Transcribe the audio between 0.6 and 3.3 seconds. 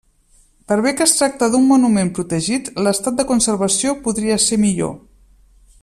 Per bé que es tracta d'un monument protegit, l'estat de